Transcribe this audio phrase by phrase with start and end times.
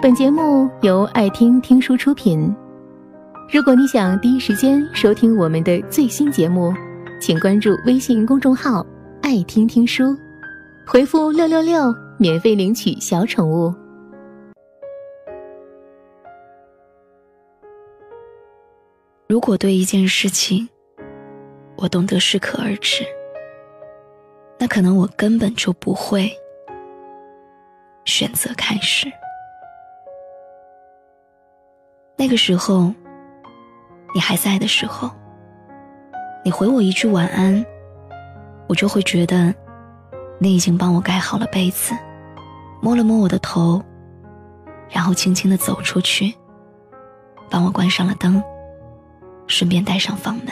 [0.00, 2.54] 本节目由爱听听书出品。
[3.52, 6.72] 如果你想第一时间收听我们的最新节目，
[7.20, 8.86] 请关注微信公众号
[9.22, 10.16] “爱听听书”，
[10.86, 13.74] 回复“六六六”免费领取小宠物。
[19.26, 20.68] 如果对一件事情，
[21.74, 23.04] 我懂得适可而止，
[24.60, 26.30] 那可能我根本就不会
[28.04, 29.10] 选择开始。
[32.20, 32.92] 那个时候，
[34.12, 35.08] 你还在的时候，
[36.44, 37.64] 你回我一句晚安，
[38.68, 39.54] 我就会觉得
[40.40, 41.94] 你已经帮我盖好了被子，
[42.82, 43.80] 摸了摸我的头，
[44.90, 46.34] 然后轻轻的走出去，
[47.48, 48.42] 帮我关上了灯，
[49.46, 50.46] 顺便带上房门。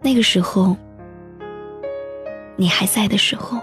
[0.00, 0.74] 那个时候，
[2.56, 3.58] 你还在的时候，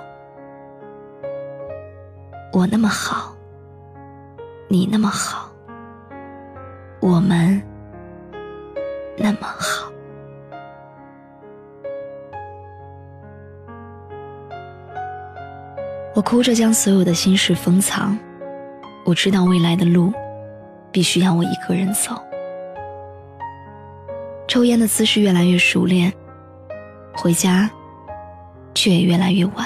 [2.54, 3.35] 我那么好。
[4.76, 5.50] 你那么好，
[7.00, 7.62] 我们
[9.18, 9.90] 那么好。
[16.14, 18.20] 我哭着将所有的心事封藏，
[19.06, 20.12] 我知道未来的路
[20.92, 22.22] 必须要我一个人走。
[24.46, 26.12] 抽烟的姿势越来越熟练，
[27.16, 27.72] 回家
[28.74, 29.66] 却也越来越晚。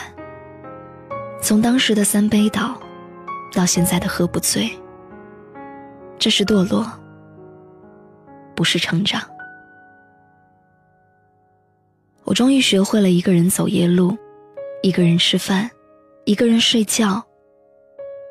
[1.41, 2.79] 从当时的三杯倒，
[3.51, 4.69] 到现在的喝不醉。
[6.19, 6.85] 这是堕落，
[8.53, 9.21] 不是成长。
[12.25, 14.17] 我终于学会了一个人走夜路，
[14.83, 15.71] 一个人吃饭，
[16.25, 17.23] 一个人睡觉，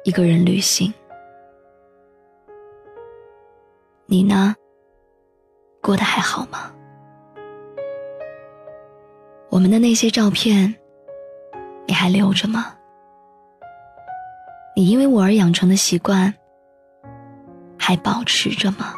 [0.04, 0.92] 一个人旅行。
[4.04, 4.54] 你呢？
[5.80, 6.70] 过得还好吗？
[9.48, 10.74] 我们的那些照片，
[11.86, 12.76] 你还留着吗？
[14.76, 16.34] 你因为我而养成的习惯。
[17.88, 18.92] 还保持着吗？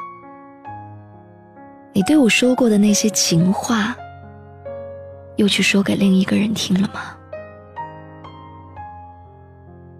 [1.92, 3.96] 你对我说过的那些情话，
[5.36, 7.16] 又去说给另一个人听了吗？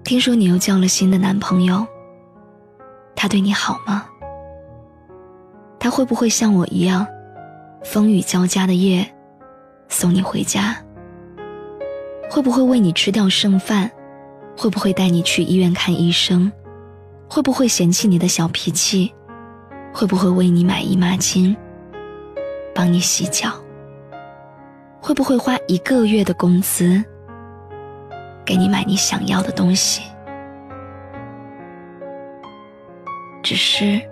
[0.03, 1.87] 听说你又交了新的男朋友，
[3.15, 4.06] 他对你好吗？
[5.78, 7.07] 他会不会像我一样，
[7.84, 9.09] 风雨交加的夜
[9.87, 10.77] 送你回家？
[12.28, 13.89] 会不会为你吃掉剩饭？
[14.59, 16.51] 会不会带你去医院看医生？
[17.32, 19.14] 会不会嫌弃你的小脾气？
[19.94, 21.56] 会不会为你买姨妈巾，
[22.74, 23.52] 帮你洗脚？
[25.00, 27.00] 会不会花一个月的工资
[28.44, 30.02] 给你买你想要的东西？
[33.44, 34.02] 只是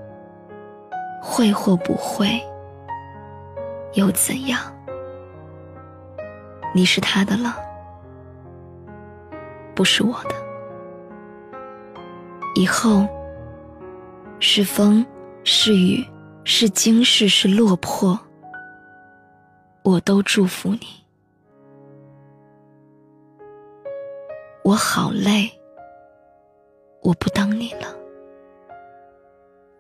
[1.21, 2.41] 会或不会，
[3.95, 4.61] 又怎样？
[6.73, 7.57] 你是他的了，
[9.75, 10.38] 不是我的。
[12.59, 13.07] 以后，
[14.41, 15.07] 是风，
[15.45, 16.05] 是雨，
[16.43, 18.19] 是惊世，是落魄，
[19.85, 20.81] 我都祝福你。
[24.65, 25.49] 我好累，
[27.01, 27.95] 我不等你了。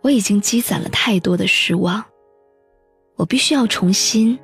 [0.01, 2.05] 我已经积攒了太多的失望，
[3.17, 4.39] 我必须要重新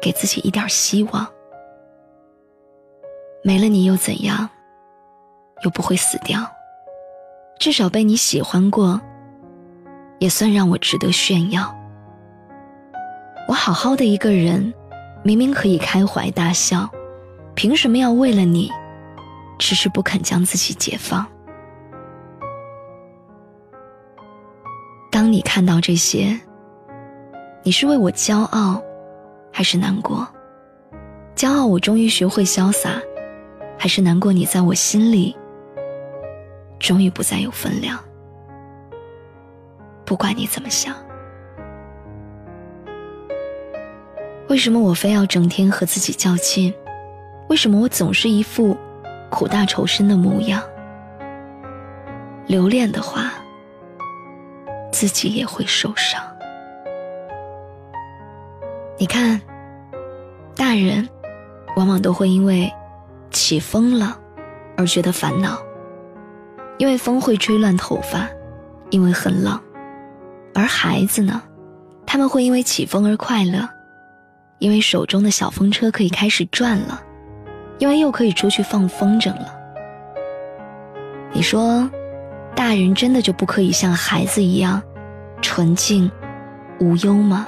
[0.00, 1.26] 给自己一点希望。
[3.42, 4.48] 没了你又怎样？
[5.64, 6.48] 又不会死掉。
[7.58, 9.00] 至少被你喜欢过，
[10.18, 11.74] 也算让我值得炫耀。
[13.48, 14.72] 我好好的一个人，
[15.22, 16.88] 明明可以开怀大笑，
[17.54, 18.70] 凭什么要为了你，
[19.58, 21.26] 迟迟不肯将自己解放？
[25.10, 26.38] 当你看到这些，
[27.62, 28.82] 你是为我骄傲，
[29.52, 30.26] 还是难过？
[31.36, 33.00] 骄傲我终于学会潇洒，
[33.78, 35.36] 还是难过你在我心里？
[36.84, 37.98] 终于不再有分量。
[40.04, 40.94] 不管你怎么想，
[44.50, 46.74] 为什么我非要整天和自己较劲？
[47.48, 48.76] 为什么我总是一副
[49.30, 50.62] 苦大仇深的模样？
[52.46, 53.32] 留恋的话，
[54.92, 56.22] 自己也会受伤。
[58.98, 59.40] 你看，
[60.54, 61.08] 大人
[61.76, 62.70] 往往都会因为
[63.30, 64.20] 起风了
[64.76, 65.58] 而觉得烦恼。
[66.78, 68.28] 因为风会吹乱头发，
[68.90, 69.58] 因为很冷；
[70.54, 71.40] 而孩子呢，
[72.04, 73.68] 他们会因为起风而快乐，
[74.58, 77.00] 因为手中的小风车可以开始转了，
[77.78, 79.54] 因为又可以出去放风筝了。
[81.32, 81.88] 你说，
[82.54, 84.82] 大人真的就不可以像孩子一样
[85.40, 86.10] 纯净
[86.80, 87.46] 无忧吗？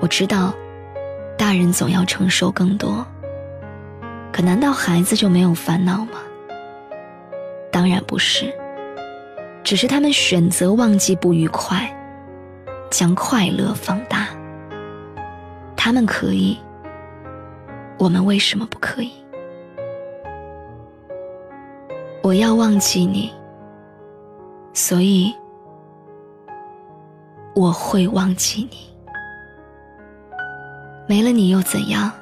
[0.00, 0.54] 我知道，
[1.36, 3.04] 大人总要承受更多。
[4.38, 6.20] 可难道孩子就没有烦恼吗？
[7.72, 8.54] 当然不是，
[9.64, 11.92] 只是他们选择忘记不愉快，
[12.88, 14.28] 将快乐放大。
[15.74, 16.56] 他们可以，
[17.98, 19.10] 我们为什么不可以？
[22.22, 23.32] 我要忘记你，
[24.72, 25.34] 所以
[27.56, 28.78] 我会忘记你。
[31.08, 32.12] 没了你又怎样？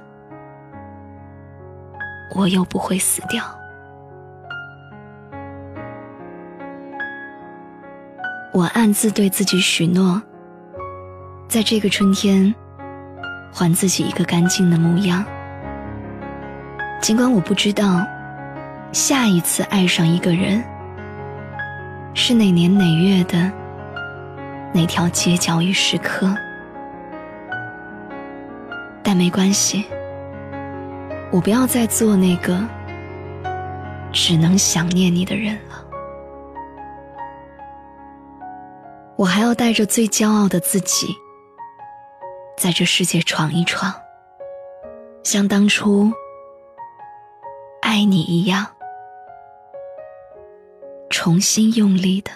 [2.35, 3.45] 我又不会死掉。
[8.53, 10.21] 我暗自对自己许诺，
[11.47, 12.55] 在这个春天，
[13.53, 15.25] 还自己一个干净的模样。
[17.03, 18.07] 尽管我不知道，
[18.93, 20.65] 下一次爱上一个人，
[22.15, 23.53] 是哪年哪月的
[24.73, 26.35] 哪条街角与时刻，
[29.03, 29.85] 但没关系，
[31.33, 32.59] 我不要再做那个
[34.13, 35.85] 只能想念你的人了。
[39.17, 41.07] 我还要带着最骄傲的自己，
[42.57, 43.93] 在这世界闯一闯，
[45.23, 46.13] 像当初
[47.83, 48.67] 爱你一样，
[51.11, 52.31] 重新用力的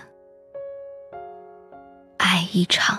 [2.16, 2.98] 爱一场。